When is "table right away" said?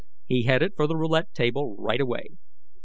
1.31-2.29